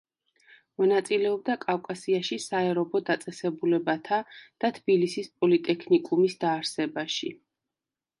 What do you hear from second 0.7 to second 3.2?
მონაწილეობდა კავკასიაში საერობო